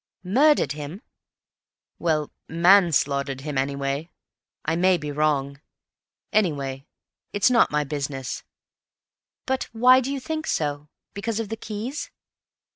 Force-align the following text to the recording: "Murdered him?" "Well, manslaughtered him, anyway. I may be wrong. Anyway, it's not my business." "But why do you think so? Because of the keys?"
"Murdered 0.23 0.71
him?" 0.71 1.03
"Well, 1.99 2.31
manslaughtered 2.47 3.41
him, 3.41 3.55
anyway. 3.55 4.09
I 4.65 4.75
may 4.75 4.97
be 4.97 5.11
wrong. 5.11 5.61
Anyway, 6.33 6.87
it's 7.33 7.51
not 7.51 7.69
my 7.69 7.83
business." 7.83 8.41
"But 9.45 9.65
why 9.73 9.99
do 10.01 10.11
you 10.11 10.19
think 10.19 10.47
so? 10.47 10.89
Because 11.13 11.39
of 11.39 11.49
the 11.49 11.55
keys?" 11.55 12.09